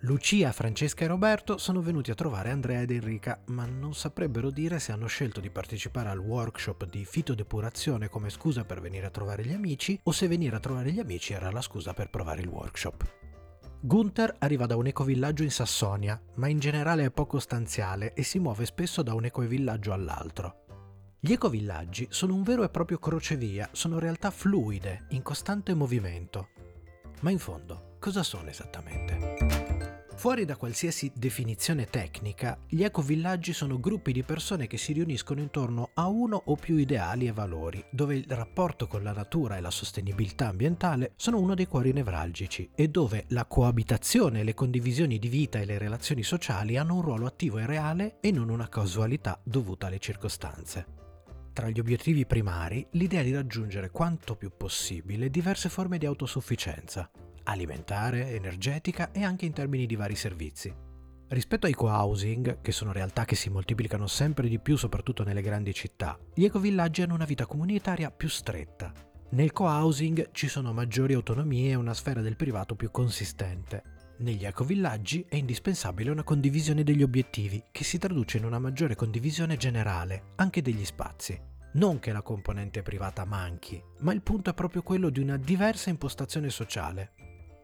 Lucia, 0.01 0.51
Francesca 0.51 1.03
e 1.03 1.07
Roberto 1.07 1.57
sono 1.57 1.81
venuti 1.81 2.11
a 2.11 2.13
trovare 2.13 2.51
Andrea 2.51 2.81
ed 2.81 2.91
Enrica, 2.91 3.41
ma 3.47 3.65
non 3.65 3.95
saprebbero 3.95 4.51
dire 4.51 4.77
se 4.77 4.91
hanno 4.91 5.07
scelto 5.07 5.39
di 5.39 5.49
partecipare 5.49 6.09
al 6.09 6.19
workshop 6.19 6.85
di 6.85 7.03
fitodepurazione 7.05 8.07
come 8.07 8.29
scusa 8.29 8.65
per 8.65 8.81
venire 8.81 9.07
a 9.07 9.09
trovare 9.09 9.43
gli 9.43 9.53
amici 9.53 9.99
o 10.03 10.11
se 10.11 10.27
venire 10.27 10.57
a 10.57 10.59
trovare 10.59 10.91
gli 10.91 10.99
amici 10.99 11.33
era 11.33 11.49
la 11.49 11.61
scusa 11.61 11.95
per 11.95 12.11
provare 12.11 12.41
il 12.41 12.49
workshop. 12.49 13.03
Gunther 13.81 14.35
arriva 14.37 14.67
da 14.67 14.75
un 14.75 14.85
ecovillaggio 14.85 15.41
in 15.41 15.49
Sassonia, 15.49 16.21
ma 16.35 16.47
in 16.49 16.59
generale 16.59 17.05
è 17.05 17.09
poco 17.09 17.39
stanziale 17.39 18.13
e 18.13 18.21
si 18.21 18.37
muove 18.37 18.67
spesso 18.67 19.01
da 19.01 19.15
un 19.15 19.25
ecovillaggio 19.25 19.91
all'altro. 19.91 20.58
Gli 21.21 21.33
ecovillaggi 21.33 22.07
sono 22.11 22.33
un 22.33 22.43
vero 22.43 22.63
e 22.63 22.69
proprio 22.69 22.97
crocevia, 22.97 23.67
sono 23.73 23.99
realtà 23.99 24.31
fluide, 24.31 25.07
in 25.09 25.21
costante 25.21 25.73
movimento. 25.73 26.47
Ma 27.19 27.29
in 27.29 27.39
fondo, 27.39 27.97
cosa 27.99 28.23
sono 28.23 28.47
esattamente? 28.47 30.05
Fuori 30.15 30.45
da 30.45 30.55
qualsiasi 30.55 31.11
definizione 31.13 31.87
tecnica, 31.87 32.57
gli 32.69 32.83
ecovillaggi 32.83 33.51
sono 33.51 33.81
gruppi 33.81 34.13
di 34.13 34.23
persone 34.23 34.67
che 34.67 34.77
si 34.77 34.93
riuniscono 34.93 35.41
intorno 35.41 35.89
a 35.93 36.07
uno 36.07 36.41
o 36.45 36.55
più 36.55 36.77
ideali 36.77 37.27
e 37.27 37.33
valori, 37.33 37.83
dove 37.91 38.15
il 38.15 38.25
rapporto 38.29 38.87
con 38.87 39.03
la 39.03 39.11
natura 39.11 39.57
e 39.57 39.61
la 39.61 39.71
sostenibilità 39.71 40.47
ambientale 40.47 41.11
sono 41.17 41.37
uno 41.41 41.53
dei 41.53 41.67
cuori 41.67 41.91
nevralgici 41.91 42.69
e 42.73 42.87
dove 42.87 43.25
la 43.29 43.43
coabitazione, 43.43 44.43
le 44.43 44.53
condivisioni 44.53 45.19
di 45.19 45.27
vita 45.27 45.59
e 45.59 45.65
le 45.65 45.77
relazioni 45.77 46.23
sociali 46.23 46.77
hanno 46.77 46.95
un 46.95 47.01
ruolo 47.01 47.25
attivo 47.25 47.57
e 47.57 47.65
reale 47.65 48.19
e 48.21 48.31
non 48.31 48.47
una 48.47 48.69
casualità 48.69 49.37
dovuta 49.43 49.87
alle 49.87 49.99
circostanze. 49.99 50.98
Tra 51.59 51.67
gli 51.67 51.79
obiettivi 51.81 52.25
primari, 52.25 52.87
l'idea 52.91 53.21
di 53.21 53.33
raggiungere 53.33 53.89
quanto 53.89 54.37
più 54.37 54.49
possibile 54.55 55.29
diverse 55.29 55.67
forme 55.67 55.97
di 55.97 56.05
autosufficienza, 56.05 57.11
alimentare, 57.43 58.29
energetica 58.29 59.11
e 59.11 59.25
anche 59.25 59.45
in 59.45 59.51
termini 59.51 59.85
di 59.85 59.97
vari 59.97 60.15
servizi. 60.15 60.73
Rispetto 61.27 61.65
ai 61.65 61.73
co-housing, 61.73 62.61
che 62.61 62.71
sono 62.71 62.93
realtà 62.93 63.25
che 63.25 63.35
si 63.35 63.49
moltiplicano 63.49 64.07
sempre 64.07 64.47
di 64.47 64.57
più 64.57 64.77
soprattutto 64.77 65.25
nelle 65.25 65.41
grandi 65.41 65.73
città, 65.73 66.17
gli 66.33 66.45
ecovillaggi 66.45 67.01
hanno 67.01 67.15
una 67.15 67.25
vita 67.25 67.45
comunitaria 67.45 68.09
più 68.09 68.29
stretta. 68.29 68.93
Nel 69.31 69.51
co-housing 69.51 70.29
ci 70.31 70.47
sono 70.47 70.71
maggiori 70.71 71.13
autonomie 71.13 71.71
e 71.71 71.75
una 71.75 71.93
sfera 71.93 72.21
del 72.21 72.37
privato 72.37 72.75
più 72.75 72.89
consistente. 72.89 73.83
Negli 74.19 74.45
ecovillaggi 74.45 75.25
è 75.27 75.35
indispensabile 75.35 76.09
una 76.09 76.23
condivisione 76.23 76.83
degli 76.83 77.03
obiettivi, 77.03 77.61
che 77.69 77.83
si 77.83 77.97
traduce 77.97 78.37
in 78.37 78.45
una 78.45 78.59
maggiore 78.59 78.95
condivisione 78.95 79.57
generale, 79.57 80.31
anche 80.37 80.61
degli 80.61 80.85
spazi. 80.85 81.47
Non 81.73 81.99
che 81.99 82.11
la 82.11 82.21
componente 82.21 82.81
privata 82.81 83.25
manchi, 83.25 83.81
ma 83.99 84.13
il 84.13 84.21
punto 84.21 84.49
è 84.49 84.53
proprio 84.53 84.81
quello 84.81 85.09
di 85.09 85.19
una 85.19 85.37
diversa 85.37 85.89
impostazione 85.89 86.49
sociale, 86.49 87.13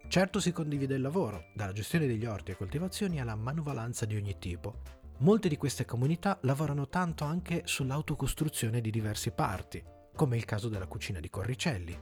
Certo 0.08 0.40
si 0.40 0.52
condivide 0.52 0.96
il 0.96 1.02
lavoro, 1.02 1.48
dalla 1.54 1.74
gestione 1.74 2.08
degli 2.08 2.26
orti 2.26 2.52
e 2.52 2.56
coltivazioni 2.56 3.20
alla 3.20 3.36
manuvalanza 3.36 4.06
di 4.06 4.16
ogni 4.16 4.38
tipo. 4.38 4.82
Molte 5.20 5.50
di 5.50 5.58
queste 5.58 5.84
comunità 5.84 6.38
lavorano 6.42 6.88
tanto 6.88 7.26
anche 7.26 7.64
sull'autocostruzione 7.66 8.82
di 8.82 8.92
diversi 8.92 9.32
parti, 9.32 9.84
come 10.16 10.38
il 10.38 10.46
caso 10.46 10.70
della 10.70 10.88
cucina 10.88 11.20
di 11.20 11.30
Corricelli. 11.30 11.98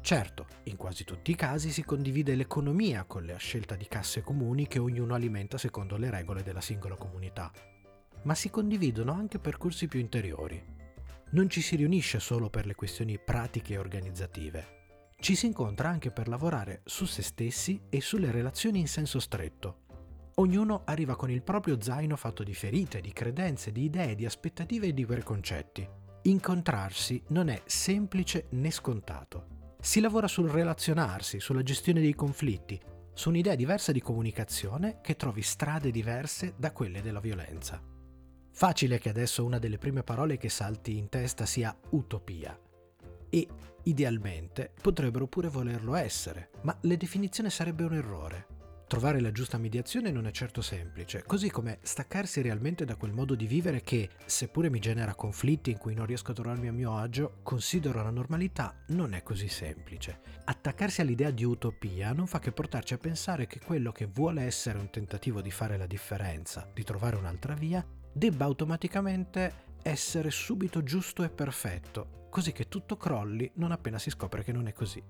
Certo, 0.00 0.46
in 0.64 0.76
quasi 0.76 1.04
tutti 1.04 1.30
i 1.30 1.36
casi 1.36 1.70
si 1.70 1.82
condivide 1.82 2.34
l'economia 2.34 3.04
con 3.04 3.24
la 3.24 3.36
scelta 3.36 3.74
di 3.74 3.86
casse 3.86 4.22
comuni 4.22 4.66
che 4.66 4.78
ognuno 4.78 5.14
alimenta 5.14 5.56
secondo 5.56 5.96
le 5.96 6.10
regole 6.10 6.42
della 6.42 6.60
singola 6.60 6.96
comunità, 6.96 7.50
ma 8.22 8.34
si 8.34 8.50
condividono 8.50 9.12
anche 9.12 9.38
percorsi 9.38 9.88
più 9.88 10.00
interiori. 10.00 10.75
Non 11.30 11.48
ci 11.50 11.60
si 11.60 11.76
riunisce 11.76 12.20
solo 12.20 12.50
per 12.50 12.66
le 12.66 12.74
questioni 12.74 13.18
pratiche 13.18 13.74
e 13.74 13.78
organizzative, 13.78 14.76
ci 15.18 15.34
si 15.34 15.46
incontra 15.46 15.88
anche 15.88 16.10
per 16.10 16.28
lavorare 16.28 16.82
su 16.84 17.06
se 17.06 17.22
stessi 17.22 17.80
e 17.88 18.00
sulle 18.00 18.30
relazioni 18.30 18.80
in 18.80 18.86
senso 18.86 19.18
stretto. 19.18 19.84
Ognuno 20.36 20.82
arriva 20.84 21.16
con 21.16 21.30
il 21.30 21.42
proprio 21.42 21.80
zaino 21.80 22.16
fatto 22.16 22.42
di 22.42 22.54
ferite, 22.54 23.00
di 23.00 23.12
credenze, 23.12 23.72
di 23.72 23.84
idee, 23.84 24.14
di 24.14 24.26
aspettative 24.26 24.88
e 24.88 24.94
di 24.94 25.06
preconcetti. 25.06 25.88
Incontrarsi 26.22 27.22
non 27.28 27.48
è 27.48 27.62
semplice 27.64 28.46
né 28.50 28.70
scontato. 28.70 29.74
Si 29.80 30.00
lavora 30.00 30.28
sul 30.28 30.50
relazionarsi, 30.50 31.40
sulla 31.40 31.62
gestione 31.62 32.00
dei 32.00 32.14
conflitti, 32.14 32.78
su 33.14 33.30
un'idea 33.30 33.54
diversa 33.54 33.92
di 33.92 34.00
comunicazione 34.00 35.00
che 35.00 35.16
trovi 35.16 35.40
strade 35.40 35.90
diverse 35.90 36.54
da 36.58 36.72
quelle 36.72 37.00
della 37.00 37.20
violenza. 37.20 37.82
Facile 38.58 38.98
che 38.98 39.10
adesso 39.10 39.44
una 39.44 39.58
delle 39.58 39.78
prime 39.78 40.02
parole 40.02 40.36
che 40.36 40.48
salti 40.48 40.96
in 40.96 41.08
testa 41.08 41.46
sia 41.46 41.76
utopia. 41.90 42.58
E 43.28 43.48
Idealmente 43.86 44.72
potrebbero 44.82 45.28
pure 45.28 45.48
volerlo 45.48 45.94
essere, 45.94 46.50
ma 46.62 46.76
la 46.82 46.96
definizione 46.96 47.50
sarebbe 47.50 47.84
un 47.84 47.94
errore. 47.94 48.46
Trovare 48.88 49.20
la 49.20 49.30
giusta 49.30 49.58
mediazione 49.58 50.10
non 50.10 50.26
è 50.26 50.32
certo 50.32 50.60
semplice, 50.60 51.22
così 51.24 51.50
come 51.50 51.78
staccarsi 51.82 52.40
realmente 52.40 52.84
da 52.84 52.96
quel 52.96 53.12
modo 53.12 53.36
di 53.36 53.46
vivere 53.46 53.82
che, 53.82 54.10
seppure 54.24 54.70
mi 54.70 54.80
genera 54.80 55.14
conflitti 55.14 55.70
in 55.70 55.78
cui 55.78 55.94
non 55.94 56.06
riesco 56.06 56.32
a 56.32 56.34
trovarmi 56.34 56.66
a 56.66 56.72
mio 56.72 56.96
agio, 56.96 57.38
considero 57.44 58.02
la 58.02 58.10
normalità, 58.10 58.74
non 58.88 59.14
è 59.14 59.22
così 59.22 59.48
semplice. 59.48 60.18
Attaccarsi 60.44 61.00
all'idea 61.00 61.30
di 61.30 61.44
utopia 61.44 62.12
non 62.12 62.26
fa 62.26 62.40
che 62.40 62.50
portarci 62.50 62.94
a 62.94 62.98
pensare 62.98 63.46
che 63.46 63.60
quello 63.60 63.92
che 63.92 64.06
vuole 64.06 64.42
essere 64.42 64.78
un 64.78 64.90
tentativo 64.90 65.40
di 65.40 65.52
fare 65.52 65.76
la 65.76 65.86
differenza, 65.86 66.68
di 66.74 66.82
trovare 66.82 67.14
un'altra 67.14 67.54
via, 67.54 67.86
debba 68.16 68.46
automaticamente 68.46 69.64
essere 69.82 70.30
subito 70.30 70.82
giusto 70.82 71.22
e 71.22 71.28
perfetto, 71.28 72.28
così 72.30 72.50
che 72.52 72.66
tutto 72.66 72.96
crolli 72.96 73.50
non 73.56 73.72
appena 73.72 73.98
si 73.98 74.08
scopre 74.08 74.42
che 74.42 74.52
non 74.52 74.66
è 74.68 74.72
così. 74.72 75.02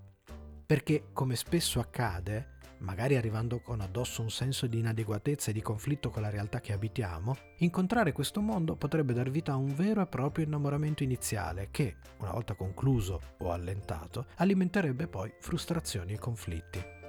Perché, 0.66 1.04
come 1.12 1.36
spesso 1.36 1.78
accade, 1.78 2.54
magari 2.78 3.14
arrivando 3.16 3.60
con 3.60 3.80
addosso 3.80 4.22
un 4.22 4.30
senso 4.30 4.66
di 4.66 4.80
inadeguatezza 4.80 5.50
e 5.50 5.52
di 5.54 5.62
conflitto 5.62 6.10
con 6.10 6.22
la 6.22 6.30
realtà 6.30 6.60
che 6.60 6.72
abitiamo, 6.72 7.36
incontrare 7.58 8.10
questo 8.10 8.40
mondo 8.40 8.74
potrebbe 8.74 9.12
dar 9.12 9.30
vita 9.30 9.52
a 9.52 9.56
un 9.56 9.72
vero 9.72 10.02
e 10.02 10.06
proprio 10.06 10.44
innamoramento 10.44 11.04
iniziale 11.04 11.68
che, 11.70 11.98
una 12.18 12.32
volta 12.32 12.54
concluso 12.54 13.20
o 13.38 13.52
allentato, 13.52 14.26
alimenterebbe 14.38 15.06
poi 15.06 15.32
frustrazioni 15.38 16.14
e 16.14 16.18
conflitti. 16.18 17.05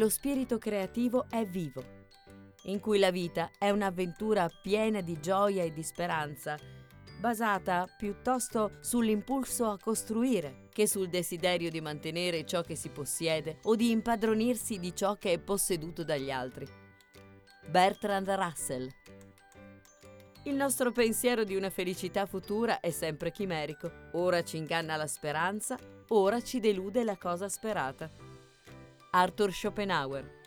Lo 0.00 0.08
spirito 0.08 0.56
creativo 0.56 1.26
è 1.28 1.44
vivo, 1.44 1.84
in 2.62 2.80
cui 2.80 2.98
la 2.98 3.10
vita 3.10 3.50
è 3.58 3.68
un'avventura 3.68 4.48
piena 4.62 5.02
di 5.02 5.20
gioia 5.20 5.62
e 5.62 5.74
di 5.74 5.82
speranza, 5.82 6.56
basata 7.18 7.86
piuttosto 7.98 8.78
sull'impulso 8.80 9.66
a 9.66 9.76
costruire 9.78 10.68
che 10.72 10.88
sul 10.88 11.10
desiderio 11.10 11.68
di 11.68 11.82
mantenere 11.82 12.46
ciò 12.46 12.62
che 12.62 12.76
si 12.76 12.88
possiede 12.88 13.58
o 13.64 13.76
di 13.76 13.90
impadronirsi 13.90 14.78
di 14.78 14.96
ciò 14.96 15.16
che 15.16 15.34
è 15.34 15.38
posseduto 15.38 16.02
dagli 16.02 16.30
altri. 16.30 16.66
Bertrand 17.68 18.30
Russell 18.30 18.88
il 20.44 20.54
nostro 20.54 20.90
pensiero 20.90 21.44
di 21.44 21.54
una 21.54 21.68
felicità 21.68 22.24
futura 22.24 22.80
è 22.80 22.90
sempre 22.90 23.30
chimerico. 23.30 23.92
Ora 24.12 24.42
ci 24.42 24.56
inganna 24.56 24.96
la 24.96 25.06
speranza, 25.06 25.78
ora 26.08 26.40
ci 26.40 26.60
delude 26.60 27.04
la 27.04 27.18
cosa 27.18 27.46
sperata. 27.50 28.29
Arthur 29.10 29.52
Schopenhauer. 29.52 30.38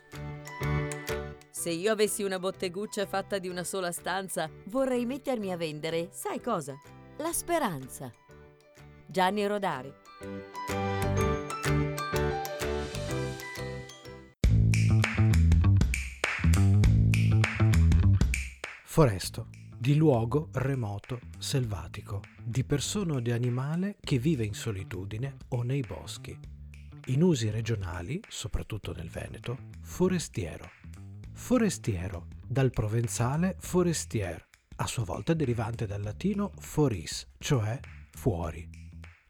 Se 1.50 1.70
io 1.70 1.92
avessi 1.92 2.22
una 2.22 2.38
botteguccia 2.38 3.06
fatta 3.06 3.38
di 3.38 3.48
una 3.48 3.62
sola 3.62 3.92
stanza, 3.92 4.50
vorrei 4.66 5.04
mettermi 5.04 5.52
a 5.52 5.56
vendere, 5.56 6.08
sai 6.12 6.40
cosa? 6.40 6.74
La 7.18 7.32
speranza. 7.32 8.10
Gianni 9.06 9.46
Rodari. 9.46 9.92
Foresto, 18.82 19.48
di 19.76 19.96
luogo 19.96 20.48
remoto, 20.52 21.20
selvatico, 21.38 22.22
di 22.42 22.64
persona 22.64 23.14
o 23.14 23.20
di 23.20 23.32
animale 23.32 23.96
che 24.00 24.18
vive 24.18 24.44
in 24.44 24.54
solitudine 24.54 25.36
o 25.48 25.62
nei 25.62 25.82
boschi 25.82 26.52
in 27.06 27.22
usi 27.22 27.50
regionali, 27.50 28.20
soprattutto 28.28 28.92
nel 28.92 29.10
Veneto, 29.10 29.58
forestiero. 29.82 30.70
Forestiero, 31.32 32.28
dal 32.46 32.70
provenzale 32.70 33.56
forestier, 33.58 34.46
a 34.76 34.86
sua 34.86 35.04
volta 35.04 35.34
derivante 35.34 35.86
dal 35.86 36.02
latino 36.02 36.52
foris, 36.58 37.26
cioè 37.38 37.78
fuori. 38.10 38.68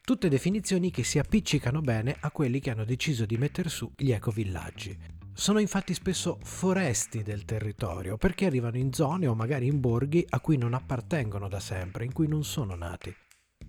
Tutte 0.01 0.29
definizioni 0.29 0.91
che 0.91 1.03
si 1.03 1.17
appiccicano 1.17 1.81
bene 1.81 2.15
a 2.19 2.31
quelli 2.31 2.59
che 2.59 2.69
hanno 2.69 2.85
deciso 2.85 3.25
di 3.25 3.37
mettere 3.37 3.69
su 3.69 3.91
gli 3.95 4.11
ecovillaggi. 4.11 4.97
Sono 5.33 5.59
infatti 5.59 5.93
spesso 5.93 6.37
foresti 6.43 7.23
del 7.23 7.43
territorio 7.43 8.15
perché 8.15 8.45
arrivano 8.45 8.77
in 8.77 8.93
zone 8.93 9.27
o 9.27 9.35
magari 9.35 9.67
in 9.67 9.79
borghi 9.79 10.25
a 10.29 10.39
cui 10.39 10.57
non 10.57 10.73
appartengono 10.73 11.47
da 11.49 11.59
sempre, 11.59 12.05
in 12.05 12.13
cui 12.13 12.27
non 12.27 12.43
sono 12.43 12.75
nati. 12.75 13.13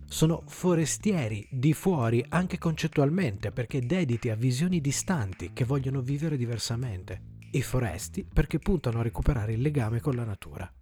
Sono 0.09 0.45
forestieri 0.47 1.47
di 1.51 1.73
fuori 1.73 2.25
anche 2.29 2.59
concettualmente 2.59 3.51
perché 3.51 3.85
dediti 3.85 4.31
a 4.31 4.37
visioni 4.37 4.81
distanti 4.81 5.53
che 5.53 5.65
vogliono 5.65 6.01
vivere 6.01 6.37
diversamente. 6.37 7.21
I 7.51 7.61
foresti 7.61 8.25
perché 8.25 8.59
puntano 8.59 9.01
a 9.01 9.03
recuperare 9.03 9.53
il 9.53 9.61
legame 9.61 10.01
con 10.01 10.15
la 10.15 10.25
natura. 10.25 10.73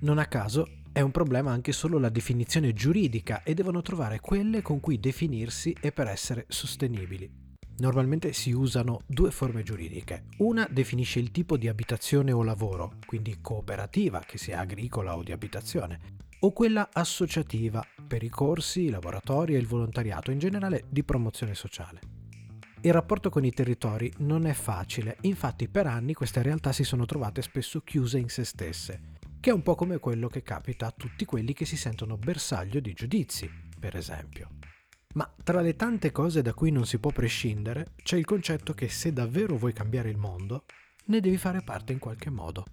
Non 0.00 0.18
a 0.18 0.26
caso 0.26 0.66
è 0.92 1.00
un 1.00 1.12
problema 1.12 1.52
anche 1.52 1.72
solo 1.72 1.98
la 1.98 2.08
definizione 2.08 2.72
giuridica 2.72 3.44
e 3.44 3.54
devono 3.54 3.82
trovare 3.82 4.18
quelle 4.18 4.62
con 4.62 4.80
cui 4.80 4.98
definirsi 4.98 5.74
e 5.80 5.92
per 5.92 6.08
essere 6.08 6.44
sostenibili. 6.48 7.30
Normalmente 7.78 8.32
si 8.32 8.50
usano 8.50 9.02
due 9.06 9.30
forme 9.30 9.62
giuridiche. 9.62 10.24
Una 10.38 10.68
definisce 10.70 11.20
il 11.20 11.30
tipo 11.30 11.56
di 11.56 11.68
abitazione 11.68 12.32
o 12.32 12.42
lavoro, 12.42 12.96
quindi 13.06 13.38
cooperativa, 13.40 14.20
che 14.20 14.36
sia 14.36 14.58
agricola 14.58 15.16
o 15.16 15.22
di 15.22 15.32
abitazione, 15.32 16.28
o 16.40 16.52
quella 16.52 16.88
associativa, 16.92 17.84
per 18.06 18.22
i 18.22 18.28
corsi, 18.28 18.82
i 18.82 18.90
laboratori 18.90 19.54
e 19.54 19.58
il 19.58 19.66
volontariato, 19.66 20.30
in 20.30 20.38
generale 20.38 20.84
di 20.88 21.02
promozione 21.04 21.54
sociale. 21.54 22.00
Il 22.82 22.92
rapporto 22.94 23.28
con 23.28 23.44
i 23.44 23.52
territori 23.52 24.10
non 24.18 24.46
è 24.46 24.54
facile, 24.54 25.18
infatti 25.22 25.68
per 25.68 25.86
anni 25.86 26.14
queste 26.14 26.40
realtà 26.40 26.72
si 26.72 26.82
sono 26.82 27.04
trovate 27.04 27.42
spesso 27.42 27.82
chiuse 27.82 28.18
in 28.18 28.30
se 28.30 28.44
stesse, 28.44 29.18
che 29.38 29.50
è 29.50 29.52
un 29.52 29.62
po' 29.62 29.74
come 29.74 29.98
quello 29.98 30.28
che 30.28 30.42
capita 30.42 30.86
a 30.86 30.94
tutti 30.96 31.26
quelli 31.26 31.52
che 31.52 31.66
si 31.66 31.76
sentono 31.76 32.16
bersaglio 32.16 32.80
di 32.80 32.94
giudizi, 32.94 33.50
per 33.78 33.96
esempio. 33.96 34.48
Ma 35.12 35.30
tra 35.42 35.60
le 35.60 35.76
tante 35.76 36.10
cose 36.10 36.40
da 36.40 36.54
cui 36.54 36.70
non 36.70 36.86
si 36.86 36.98
può 36.98 37.10
prescindere, 37.10 37.94
c'è 38.02 38.16
il 38.16 38.24
concetto 38.24 38.72
che 38.72 38.88
se 38.88 39.12
davvero 39.12 39.56
vuoi 39.56 39.72
cambiare 39.72 40.08
il 40.08 40.16
mondo, 40.16 40.64
ne 41.06 41.20
devi 41.20 41.36
fare 41.36 41.62
parte 41.62 41.92
in 41.92 41.98
qualche 41.98 42.30
modo. 42.30 42.64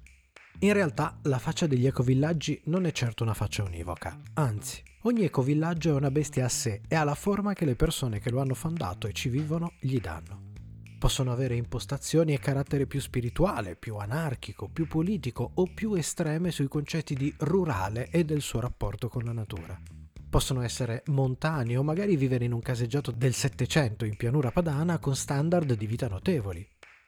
In 0.61 0.73
realtà 0.73 1.19
la 1.23 1.37
faccia 1.37 1.67
degli 1.67 1.85
ecovillaggi 1.85 2.59
non 2.65 2.87
è 2.87 2.91
certo 2.91 3.21
una 3.21 3.35
faccia 3.35 3.61
univoca, 3.61 4.19
anzi, 4.33 4.81
ogni 5.03 5.23
ecovillaggio 5.23 5.91
è 5.91 5.93
una 5.93 6.09
bestia 6.09 6.45
a 6.45 6.49
sé 6.49 6.81
e 6.87 6.95
ha 6.95 7.03
la 7.03 7.13
forma 7.13 7.53
che 7.53 7.63
le 7.63 7.75
persone 7.75 8.19
che 8.19 8.31
lo 8.31 8.41
hanno 8.41 8.55
fondato 8.55 9.05
e 9.05 9.13
ci 9.13 9.29
vivono 9.29 9.73
gli 9.79 9.99
danno. 9.99 10.53
Possono 10.97 11.31
avere 11.31 11.55
impostazioni 11.55 12.33
e 12.33 12.39
carattere 12.39 12.87
più 12.87 12.99
spirituale, 12.99 13.75
più 13.75 13.97
anarchico, 13.97 14.67
più 14.67 14.87
politico 14.87 15.51
o 15.53 15.67
più 15.71 15.93
estreme 15.93 16.49
sui 16.49 16.67
concetti 16.67 17.13
di 17.13 17.31
rurale 17.37 18.09
e 18.09 18.25
del 18.25 18.41
suo 18.41 18.59
rapporto 18.59 19.09
con 19.09 19.25
la 19.25 19.33
natura. 19.33 19.79
Possono 20.27 20.63
essere 20.63 21.03
montani 21.07 21.77
o 21.77 21.83
magari 21.83 22.15
vivere 22.15 22.45
in 22.45 22.51
un 22.51 22.61
caseggiato 22.61 23.11
del 23.11 23.35
Settecento 23.35 24.05
in 24.05 24.17
pianura 24.17 24.49
padana 24.49 24.97
con 24.97 25.15
standard 25.15 25.71
di 25.75 25.85
vita 25.85 26.07
notevoli. 26.07 26.67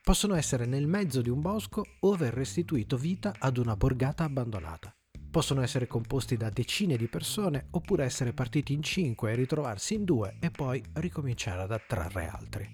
Possono 0.09 0.33
essere 0.33 0.65
nel 0.65 0.87
mezzo 0.87 1.21
di 1.21 1.29
un 1.29 1.39
bosco 1.39 1.85
o 1.99 2.13
aver 2.13 2.33
restituito 2.33 2.97
vita 2.97 3.35
ad 3.37 3.57
una 3.57 3.75
borgata 3.75 4.23
abbandonata. 4.23 4.91
Possono 5.29 5.61
essere 5.61 5.85
composti 5.85 6.35
da 6.35 6.49
decine 6.49 6.97
di 6.97 7.07
persone 7.07 7.67
oppure 7.69 8.05
essere 8.05 8.33
partiti 8.33 8.73
in 8.73 8.81
cinque 8.81 9.31
e 9.31 9.35
ritrovarsi 9.35 9.93
in 9.93 10.05
due 10.05 10.37
e 10.39 10.49
poi 10.49 10.83
ricominciare 10.93 11.61
ad 11.61 11.71
attrarre 11.71 12.27
altri. 12.27 12.67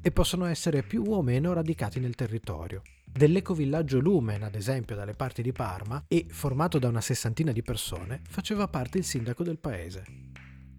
E 0.00 0.12
possono 0.12 0.44
essere 0.44 0.84
più 0.84 1.02
o 1.08 1.22
meno 1.22 1.52
radicati 1.52 1.98
nel 1.98 2.14
territorio, 2.14 2.82
Dell'ecovillaggio 3.12 3.98
Lumen, 3.98 4.44
ad 4.44 4.54
esempio 4.54 4.94
dalle 4.94 5.14
parti 5.14 5.42
di 5.42 5.50
Parma, 5.50 6.04
e 6.06 6.26
formato 6.28 6.78
da 6.78 6.86
una 6.86 7.00
sessantina 7.00 7.50
di 7.50 7.60
persone, 7.60 8.20
faceva 8.28 8.68
parte 8.68 8.98
il 8.98 9.04
sindaco 9.04 9.42
del 9.42 9.58
paese. 9.58 10.29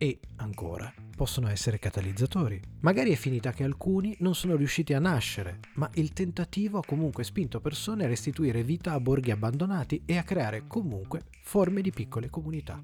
E, 0.04 0.18
ancora, 0.38 0.92
possono 1.16 1.48
essere 1.48 1.78
catalizzatori. 1.78 2.60
Magari 2.80 3.12
è 3.12 3.16
finita 3.16 3.52
che 3.52 3.64
alcuni 3.64 4.16
non 4.22 4.34
sono 4.34 4.56
riusciti 4.56 4.96
a 4.96 5.00
nascere, 5.00 5.60
ma 5.76 5.88
il 5.94 6.12
tentativo 6.12 6.80
ha 6.80 6.84
comunque 6.84 7.24
spinto 7.24 7.62
persone 7.62 8.06
a 8.06 8.08
restituire 8.08 8.64
vita 8.64 8.94
a 8.94 9.00
borghi 9.00 9.30
abbandonati 9.30 10.02
e 10.08 10.18
a 10.18 10.24
creare 10.24 10.64
comunque 10.66 11.26
forme 11.44 11.84
di 11.84 11.92
piccole 11.92 12.32
comunità. 12.32 12.80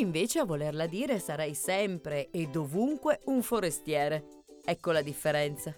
invece 0.00 0.38
a 0.40 0.44
volerla 0.44 0.86
dire 0.86 1.18
sarai 1.18 1.54
sempre 1.54 2.30
e 2.30 2.48
dovunque 2.48 3.20
un 3.26 3.42
forestiere. 3.42 4.39
Ecco 4.70 4.92
la 4.92 5.02
differenza. 5.02 5.74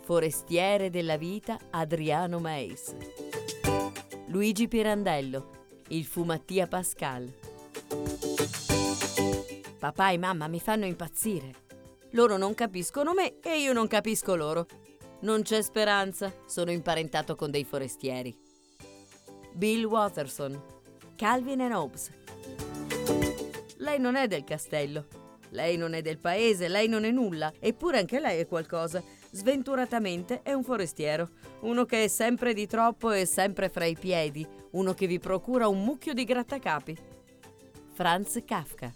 Forestiere 0.00 0.90
della 0.90 1.16
vita 1.16 1.56
Adriano 1.70 2.40
Meis. 2.40 2.92
Luigi 4.26 4.66
Pirandello, 4.66 5.50
il 5.90 6.04
fu 6.04 6.24
Mattia 6.24 6.66
Pascal. 6.66 7.32
Papà 9.78 10.10
e 10.10 10.18
mamma 10.18 10.48
mi 10.48 10.58
fanno 10.58 10.84
impazzire. 10.84 11.54
Loro 12.10 12.36
non 12.36 12.54
capiscono 12.54 13.14
me 13.14 13.38
e 13.38 13.60
io 13.60 13.72
non 13.72 13.86
capisco 13.86 14.34
loro. 14.34 14.66
Non 15.20 15.42
c'è 15.42 15.62
speranza, 15.62 16.34
sono 16.44 16.72
imparentato 16.72 17.36
con 17.36 17.52
dei 17.52 17.62
forestieri. 17.62 18.36
Bill 19.52 19.84
Watterson, 19.84 20.60
Calvin 21.14 21.60
and 21.60 21.72
Hobbes. 21.72 22.10
Lei 23.76 24.00
non 24.00 24.16
è 24.16 24.26
del 24.26 24.42
castello. 24.42 25.23
Lei 25.54 25.76
non 25.76 25.94
è 25.94 26.02
del 26.02 26.18
paese, 26.18 26.66
lei 26.66 26.88
non 26.88 27.04
è 27.04 27.12
nulla, 27.12 27.52
eppure 27.60 27.98
anche 27.98 28.18
lei 28.18 28.40
è 28.40 28.46
qualcosa. 28.46 29.00
Sventuratamente 29.30 30.42
è 30.42 30.52
un 30.52 30.64
forestiero, 30.64 31.30
uno 31.60 31.84
che 31.84 32.04
è 32.04 32.08
sempre 32.08 32.54
di 32.54 32.66
troppo 32.66 33.12
e 33.12 33.24
sempre 33.24 33.68
fra 33.68 33.84
i 33.84 33.96
piedi, 33.96 34.44
uno 34.72 34.94
che 34.94 35.06
vi 35.06 35.20
procura 35.20 35.68
un 35.68 35.84
mucchio 35.84 36.12
di 36.12 36.24
grattacapi. 36.24 36.96
Franz 37.92 38.42
Kafka 38.44 38.92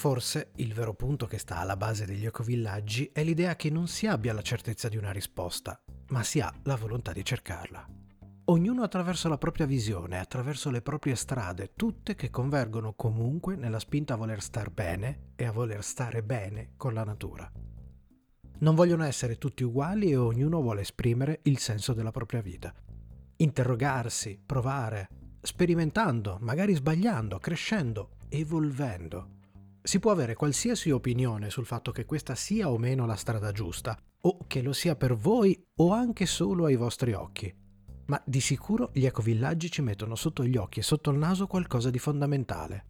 Forse 0.00 0.52
il 0.56 0.72
vero 0.72 0.94
punto 0.94 1.26
che 1.26 1.36
sta 1.36 1.58
alla 1.58 1.76
base 1.76 2.06
degli 2.06 2.24
ecovillaggi 2.24 3.10
è 3.12 3.22
l'idea 3.22 3.54
che 3.54 3.68
non 3.68 3.86
si 3.86 4.06
abbia 4.06 4.32
la 4.32 4.40
certezza 4.40 4.88
di 4.88 4.96
una 4.96 5.10
risposta, 5.10 5.78
ma 6.08 6.22
si 6.22 6.40
ha 6.40 6.50
la 6.62 6.74
volontà 6.74 7.12
di 7.12 7.22
cercarla. 7.22 7.86
Ognuno 8.44 8.82
attraverso 8.82 9.28
la 9.28 9.36
propria 9.36 9.66
visione, 9.66 10.18
attraverso 10.18 10.70
le 10.70 10.80
proprie 10.80 11.14
strade, 11.16 11.72
tutte 11.76 12.14
che 12.14 12.30
convergono 12.30 12.94
comunque 12.94 13.56
nella 13.56 13.78
spinta 13.78 14.14
a 14.14 14.16
voler 14.16 14.40
star 14.40 14.70
bene 14.70 15.32
e 15.36 15.44
a 15.44 15.52
voler 15.52 15.84
stare 15.84 16.22
bene 16.22 16.70
con 16.78 16.94
la 16.94 17.04
natura. 17.04 17.52
Non 18.60 18.74
vogliono 18.74 19.04
essere 19.04 19.36
tutti 19.36 19.64
uguali 19.64 20.12
e 20.12 20.16
ognuno 20.16 20.62
vuole 20.62 20.80
esprimere 20.80 21.40
il 21.42 21.58
senso 21.58 21.92
della 21.92 22.10
propria 22.10 22.40
vita. 22.40 22.72
Interrogarsi, 23.36 24.40
provare, 24.46 25.08
sperimentando, 25.42 26.38
magari 26.40 26.72
sbagliando, 26.72 27.38
crescendo, 27.38 28.12
evolvendo 28.30 29.34
si 29.82 29.98
può 29.98 30.10
avere 30.10 30.34
qualsiasi 30.34 30.90
opinione 30.90 31.48
sul 31.50 31.64
fatto 31.64 31.90
che 31.90 32.04
questa 32.04 32.34
sia 32.34 32.70
o 32.70 32.76
meno 32.78 33.06
la 33.06 33.16
strada 33.16 33.50
giusta, 33.52 33.98
o 34.22 34.38
che 34.46 34.60
lo 34.60 34.72
sia 34.72 34.96
per 34.96 35.16
voi 35.16 35.58
o 35.76 35.92
anche 35.92 36.26
solo 36.26 36.66
ai 36.66 36.76
vostri 36.76 37.12
occhi. 37.12 37.52
Ma 38.06 38.20
di 38.26 38.40
sicuro 38.40 38.90
gli 38.92 39.06
ecovillaggi 39.06 39.70
ci 39.70 39.82
mettono 39.82 40.16
sotto 40.16 40.44
gli 40.44 40.56
occhi 40.56 40.80
e 40.80 40.82
sotto 40.82 41.10
il 41.10 41.18
naso 41.18 41.46
qualcosa 41.46 41.90
di 41.90 41.98
fondamentale. 41.98 42.86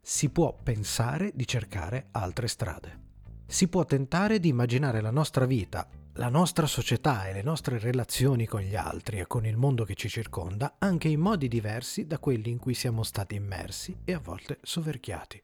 Si 0.00 0.30
può 0.30 0.56
pensare 0.60 1.32
di 1.34 1.46
cercare 1.46 2.08
altre 2.12 2.48
strade. 2.48 3.06
Si 3.46 3.68
può 3.68 3.84
tentare 3.84 4.40
di 4.40 4.48
immaginare 4.48 5.00
la 5.00 5.10
nostra 5.10 5.44
vita, 5.44 5.88
la 6.14 6.28
nostra 6.28 6.66
società 6.66 7.28
e 7.28 7.34
le 7.34 7.42
nostre 7.42 7.78
relazioni 7.78 8.46
con 8.46 8.60
gli 8.60 8.74
altri 8.74 9.18
e 9.18 9.26
con 9.26 9.46
il 9.46 9.56
mondo 9.56 9.84
che 9.84 9.94
ci 9.94 10.08
circonda 10.08 10.76
anche 10.78 11.08
in 11.08 11.20
modi 11.20 11.46
diversi 11.46 12.06
da 12.06 12.18
quelli 12.18 12.50
in 12.50 12.58
cui 12.58 12.74
siamo 12.74 13.04
stati 13.04 13.36
immersi 13.36 13.96
e 14.04 14.14
a 14.14 14.18
volte 14.18 14.58
soverchiati 14.62 15.42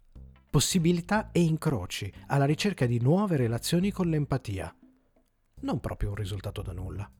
possibilità 0.54 1.32
e 1.32 1.40
incroci 1.40 2.12
alla 2.28 2.44
ricerca 2.44 2.86
di 2.86 3.00
nuove 3.00 3.36
relazioni 3.36 3.90
con 3.90 4.06
l'empatia. 4.06 4.72
Non 5.62 5.80
proprio 5.80 6.10
un 6.10 6.14
risultato 6.14 6.62
da 6.62 6.70
nulla. 6.70 7.10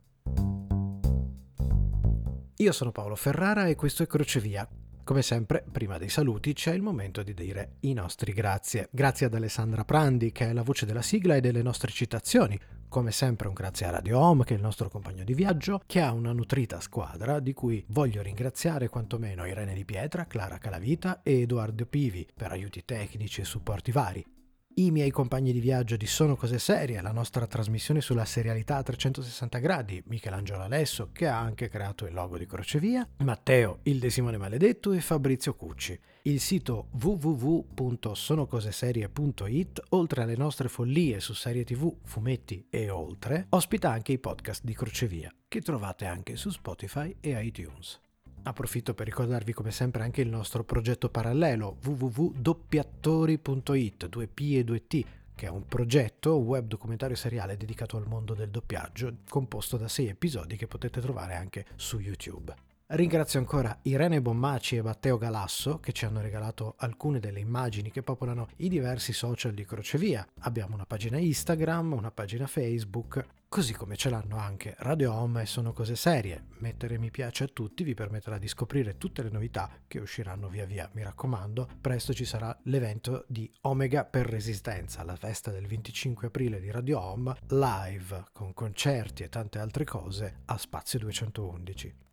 Io 2.55 2.71
sono 2.71 2.93
Paolo 2.93 3.17
Ferrara 3.17 3.67
e 3.67 3.75
questo 3.75 4.05
è 4.05 4.07
Crocevia. 4.07 4.69
Come 5.03 5.23
sempre, 5.23 5.65
prima 5.69 5.99
dei 5.99 6.11
saluti 6.11 6.53
c'è 6.53 6.75
il 6.75 6.83
momento 6.83 7.25
di 7.25 7.35
dire 7.35 7.79
i 7.81 7.93
nostri 7.93 8.33
grazie. 8.33 8.89
Grazie 8.93 9.27
ad 9.27 9.35
Alessandra 9.35 9.85
Prandi, 9.85 10.31
che 10.31 10.51
è 10.51 10.53
la 10.53 10.63
voce 10.63 10.87
della 10.87 11.03
sigla 11.03 11.35
e 11.35 11.41
delle 11.41 11.63
nostre 11.63 11.91
citazioni, 11.91 12.57
come 12.95 13.11
sempre 13.11 13.49
un 13.49 13.55
grazie 13.55 13.87
a 13.87 13.91
Radio 13.91 14.21
Home, 14.21 14.45
che 14.45 14.55
è 14.55 14.57
il 14.57 14.63
nostro 14.63 14.89
compagno 14.89 15.25
di 15.25 15.35
viaggio, 15.35 15.81
che 15.85 16.01
ha 16.01 16.13
una 16.13 16.31
nutrita 16.31 16.79
squadra, 16.79 17.41
di 17.41 17.53
cui 17.53 17.85
voglio 17.89 18.23
ringraziare 18.23 18.89
quantomeno 18.89 19.45
Irene 19.47 19.75
Di 19.75 19.85
Pietra, 19.85 20.27
Clara 20.27 20.59
Calavita 20.59 21.21
e 21.25 21.41
Edoardo 21.41 21.87
Pivi 21.87 22.25
per 22.33 22.53
aiuti 22.53 22.85
tecnici 22.85 23.41
e 23.41 23.45
supporti 23.45 23.91
vari. 23.91 24.34
I 24.77 24.91
miei 24.91 25.11
compagni 25.11 25.53
di 25.53 25.61
viaggio 25.61 25.97
di 25.97 26.07
Sono 26.07 26.37
Cose 26.37 26.59
Serie, 26.59 27.01
la 27.01 27.13
nostra 27.13 27.47
trasmissione 27.47 28.01
sulla 28.01 28.25
serialità 28.25 28.77
a 28.77 28.83
360 28.83 29.59
gradi, 29.59 30.03
Michelangelo 30.07 30.63
Alesso, 30.63 31.11
che 31.13 31.29
ha 31.29 31.39
anche 31.39 31.69
creato 31.69 32.07
il 32.07 32.15
logo 32.15 32.39
di 32.39 32.47
Crocevia, 32.47 33.07
Matteo, 33.19 33.79
il 33.83 33.99
De 33.99 34.09
Simone 34.11 34.37
Maledetto 34.37 34.93
e 34.93 35.01
Fabrizio 35.01 35.55
Cucci. 35.55 35.99
Il 36.23 36.41
sito 36.41 36.89
www.sonocoseserie.it, 37.01 39.83
oltre 39.91 40.23
alle 40.23 40.37
nostre 40.37 40.69
follie 40.69 41.21
su 41.21 41.35
serie 41.35 41.65
tv, 41.65 41.95
fumetti 42.03 42.67
e 42.71 42.91
oltre, 42.91 43.47
ospita 43.51 43.91
anche 43.91 44.13
i 44.13 44.19
podcast 44.19 44.65
di 44.65 44.75
Crocevia, 44.75 45.33
che 45.47 45.61
trovate 45.61 46.07
anche 46.07 46.37
su 46.37 46.49
Spotify 46.51 47.15
e 47.21 47.45
iTunes. 47.45 48.01
Approfitto 48.47 48.93
per 48.93 49.07
ricordarvi 49.07 49.55
come 49.55 49.71
sempre 49.71 50.03
anche 50.03 50.21
il 50.21 50.29
nostro 50.29 50.65
progetto 50.65 51.09
parallelo 51.09 51.79
www.doppiattori.it, 51.83 54.07
2P 54.07 54.57
e 54.57 54.65
2T, 54.65 55.05
che 55.35 55.47
è 55.47 55.49
un 55.49 55.65
progetto 55.67 56.37
web 56.37 56.67
documentario 56.67 57.17
seriale 57.17 57.57
dedicato 57.57 57.97
al 57.97 58.07
mondo 58.07 58.35
del 58.35 58.51
doppiaggio, 58.51 59.17
composto 59.29 59.79
da 59.79 59.89
sei 59.89 60.09
episodi 60.09 60.57
che 60.57 60.67
potete 60.67 61.01
trovare 61.01 61.35
anche 61.35 61.65
su 61.77 61.99
YouTube. 61.99 62.74
Ringrazio 62.95 63.41
ancora 63.41 63.77
Irene 63.83 64.23
Bommaci 64.23 64.77
e 64.77 64.83
Matteo 64.83 65.19
Galasso 65.19 65.81
che 65.81 65.91
ci 65.91 66.05
hanno 66.05 66.21
regalato 66.21 66.75
alcune 66.79 67.19
delle 67.19 67.41
immagini 67.41 67.91
che 67.91 68.05
popolano 68.05 68.47
i 68.59 68.69
diversi 68.69 69.13
social 69.13 69.53
di 69.53 69.65
Crocevia. 69.65 70.25
Abbiamo 70.43 70.77
una 70.77 70.87
pagina 70.87 71.19
Instagram, 71.19 71.93
una 71.93 72.13
pagina 72.13 72.47
Facebook, 72.47 73.27
così 73.49 73.73
come 73.73 73.97
ce 73.97 74.11
l'hanno 74.11 74.37
anche 74.37 74.77
Radio 74.79 75.13
Home 75.13 75.43
e 75.43 75.47
Sono 75.47 75.73
Cose 75.73 75.97
Serie. 75.97 76.45
Mettere 76.59 76.97
mi 76.97 77.11
piace 77.11 77.43
a 77.43 77.49
tutti 77.53 77.83
vi 77.83 77.95
permetterà 77.95 78.39
di 78.39 78.47
scoprire 78.47 78.97
tutte 78.97 79.25
le 79.25 79.31
novità 79.31 79.69
che 79.89 79.99
usciranno 79.99 80.49
via 80.49 80.65
via. 80.65 80.89
Mi 80.93 81.03
raccomando, 81.03 81.69
presto 81.81 82.15
ci 82.15 82.25
sarà 82.25 82.57
l'evento 82.67 83.25
di 83.27 83.53
Omega 83.63 84.05
per 84.05 84.27
Resistenza, 84.27 85.03
la 85.03 85.17
festa 85.17 85.51
del 85.51 85.67
25 85.67 86.29
aprile 86.29 86.61
di 86.61 86.71
Radio 86.71 87.01
Home, 87.01 87.35
live 87.49 88.27
con 88.33 88.55
concerti 88.55 89.25
e 89.25 89.29
tante 89.29 89.59
altre 89.59 89.83
cose 89.83 90.43
a 90.45 90.57
Spazio 90.57 91.01
211. 91.01 92.04